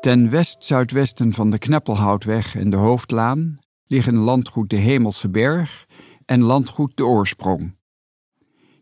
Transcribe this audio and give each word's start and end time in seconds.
Ten 0.00 0.30
west-zuidwesten 0.30 1.32
van 1.32 1.50
de 1.50 1.58
Kneppelhoutweg 1.58 2.56
en 2.56 2.70
de 2.70 2.76
Hoofdlaan 2.76 3.58
liggen 3.86 4.16
landgoed 4.16 4.70
de 4.70 4.76
Hemelse 4.76 5.28
Berg 5.28 5.86
en 6.24 6.40
landgoed 6.40 6.96
de 6.96 7.06
Oorsprong. 7.06 7.76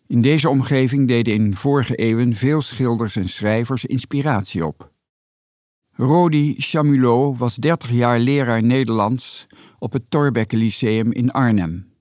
In 0.06 0.22
deze 0.22 0.48
omgeving 0.48 1.08
deden 1.08 1.34
in 1.34 1.56
vorige 1.56 1.94
eeuwen 1.94 2.34
veel 2.34 2.62
schilders 2.62 3.16
en 3.16 3.28
schrijvers 3.28 3.84
inspiratie 3.84 4.66
op. 4.66 4.90
Rodi 5.92 6.54
Chamulot 6.58 7.38
was 7.38 7.54
30 7.54 7.90
jaar 7.90 8.18
leraar 8.18 8.62
Nederlands 8.62 9.46
op 9.78 9.92
het 9.92 10.10
Thorbecke 10.10 10.56
Lyceum 10.56 11.12
in 11.12 11.30
Arnhem. 11.30 11.92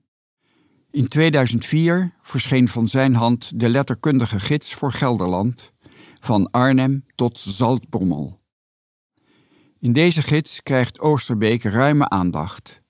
In 0.90 1.08
2004 1.08 2.14
verscheen 2.22 2.68
van 2.68 2.88
zijn 2.88 3.14
hand 3.14 3.60
de 3.60 3.68
letterkundige 3.68 4.40
gids 4.40 4.74
voor 4.74 4.92
Gelderland, 4.92 5.72
van 6.20 6.50
Arnhem 6.50 7.04
tot 7.14 7.38
Zaltbommel. 7.38 8.44
In 9.86 9.92
deze 9.92 10.22
gids 10.22 10.62
krijgt 10.62 11.00
Oosterbeek 11.00 11.62
ruime 11.62 12.08
aandacht. 12.08 12.82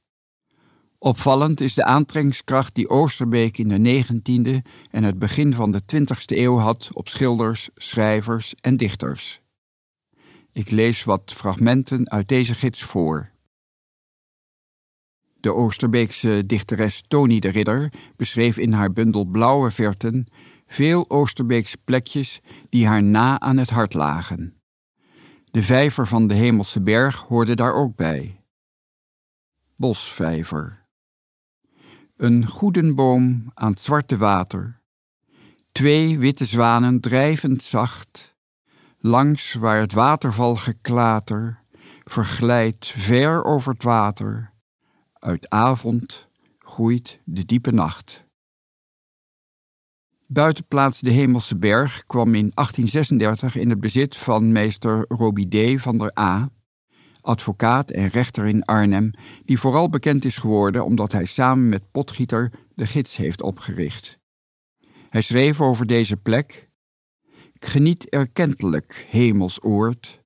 Opvallend 0.98 1.60
is 1.60 1.74
de 1.74 1.84
aantrekkingskracht 1.84 2.74
die 2.74 2.88
Oosterbeek 2.88 3.58
in 3.58 3.68
de 3.68 4.04
19e 4.04 4.68
en 4.90 5.04
het 5.04 5.18
begin 5.18 5.54
van 5.54 5.70
de 5.70 5.82
20e 5.94 6.24
eeuw 6.26 6.56
had 6.56 6.90
op 6.92 7.08
schilders, 7.08 7.70
schrijvers 7.74 8.54
en 8.60 8.76
dichters. 8.76 9.40
Ik 10.52 10.70
lees 10.70 11.04
wat 11.04 11.32
fragmenten 11.34 12.10
uit 12.10 12.28
deze 12.28 12.54
gids 12.54 12.82
voor. 12.82 13.30
De 15.40 15.54
Oosterbeekse 15.54 16.42
dichteres 16.46 17.02
Tony 17.08 17.38
de 17.38 17.48
Ridder 17.48 17.92
beschreef 18.16 18.56
in 18.56 18.72
haar 18.72 18.92
bundel 18.92 19.24
Blauwe 19.24 19.70
Verten 19.70 20.26
veel 20.66 21.10
Oosterbeekse 21.10 21.78
plekjes 21.84 22.40
die 22.68 22.86
haar 22.86 23.02
na 23.02 23.40
aan 23.40 23.56
het 23.56 23.70
hart 23.70 23.94
lagen. 23.94 24.55
De 25.56 25.62
vijver 25.62 26.06
van 26.06 26.26
de 26.26 26.34
Hemelse 26.34 26.80
Berg 26.80 27.16
hoorde 27.16 27.54
daar 27.54 27.74
ook 27.74 27.96
bij. 27.96 28.44
Bosvijver. 29.76 30.86
Een 32.16 32.46
goedenboom 32.46 33.50
aan 33.54 33.70
het 33.70 33.80
zwarte 33.80 34.16
water. 34.16 34.80
Twee 35.72 36.18
witte 36.18 36.44
zwanen 36.44 37.00
drijvend 37.00 37.62
zacht. 37.62 38.36
Langs 38.98 39.54
waar 39.54 39.80
het 39.80 39.92
waterval 39.92 40.56
geklater 40.56 41.62
verglijdt 42.04 42.86
ver 42.86 43.44
over 43.44 43.72
het 43.72 43.82
water. 43.82 44.52
Uit 45.12 45.50
avond 45.50 46.28
groeit 46.58 47.20
de 47.24 47.44
diepe 47.44 47.72
nacht. 47.72 48.25
Buitenplaats 50.28 51.00
de 51.00 51.10
Hemelse 51.10 51.56
Berg 51.56 52.06
kwam 52.06 52.34
in 52.34 52.50
1836 52.54 53.56
in 53.56 53.70
het 53.70 53.80
bezit 53.80 54.16
van 54.16 54.52
meester 54.52 55.04
Robidé 55.08 55.78
van 55.78 55.98
der 55.98 56.18
A, 56.18 56.50
advocaat 57.20 57.90
en 57.90 58.08
rechter 58.08 58.46
in 58.46 58.64
Arnhem, 58.64 59.10
die 59.44 59.58
vooral 59.58 59.90
bekend 59.90 60.24
is 60.24 60.36
geworden 60.36 60.84
omdat 60.84 61.12
hij 61.12 61.24
samen 61.24 61.68
met 61.68 61.90
Potgieter 61.90 62.52
de 62.74 62.86
gids 62.86 63.16
heeft 63.16 63.42
opgericht. 63.42 64.18
Hij 65.08 65.20
schreef 65.20 65.60
over 65.60 65.86
deze 65.86 66.16
plek: 66.16 66.68
Geniet 67.58 68.08
erkentelijk, 68.08 69.06
hemelsoord, 69.10 70.22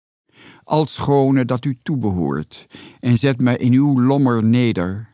al 0.65 0.87
schone 0.87 1.45
dat 1.45 1.65
u 1.65 1.79
toebehoort, 1.83 2.67
en 3.01 3.17
zet 3.17 3.41
me 3.41 3.57
in 3.57 3.73
uw 3.73 4.01
lommer 4.01 4.45
neder. 4.45 5.09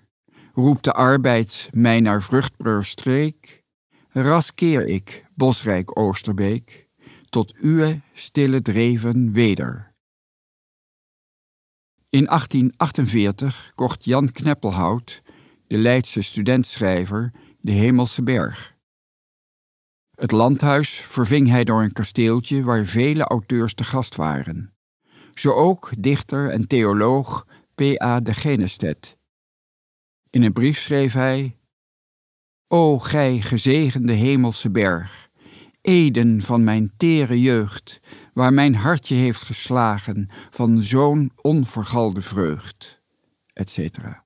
Roept 0.55 0.85
de 0.85 0.93
arbeid 0.93 1.69
mij 1.73 2.01
naar 2.01 2.23
vruchtbaar 2.23 2.85
streek, 2.85 3.65
ras 4.23 4.55
keer 4.55 4.87
ik, 4.87 5.27
bosrijk 5.35 5.99
Oosterbeek, 5.99 6.89
tot 7.29 7.55
uwe 7.57 8.01
stille 8.13 8.63
dreven 8.63 9.33
weder. 9.33 9.95
In 12.09 12.25
1848 12.25 13.73
kocht 13.75 14.05
Jan 14.05 14.33
Kneppelhout, 14.33 15.23
de 15.67 15.79
Leidse 15.79 16.23
studentschrijver, 16.23 17.33
de 17.61 17.73
Hemelse 17.73 18.23
Berg. 18.23 18.75
Het 20.11 20.31
landhuis 20.31 20.91
verving 20.91 21.49
hij 21.49 21.65
door 21.65 21.83
een 21.83 21.93
kasteeltje 21.93 22.63
waar 22.63 22.87
vele 22.87 23.25
auteurs 23.25 23.75
te 23.75 23.85
gast 23.85 24.17
waren. 24.17 24.75
Zo 25.35 25.53
ook 25.53 25.93
dichter 25.99 26.51
en 26.51 26.67
theoloog 26.67 27.47
P.A. 27.75 28.21
de 28.21 28.35
Genestedt. 28.35 29.17
In 30.31 30.43
een 30.43 30.53
brief 30.53 30.79
schreef 30.79 31.13
hij: 31.13 31.56
O 32.69 32.99
gij 32.99 33.41
gezegende 33.41 34.13
Hemelse 34.13 34.71
Berg, 34.71 35.29
Eden 35.81 36.43
van 36.43 36.65
mijn 36.65 36.93
tere 36.97 37.41
jeugd, 37.41 38.01
waar 38.33 38.53
mijn 38.53 38.75
hartje 38.75 39.15
heeft 39.15 39.43
geslagen 39.43 40.29
van 40.51 40.83
zo'n 40.83 41.33
onvergalde 41.41 42.23
vreugd, 42.23 43.03
etc. 43.53 44.26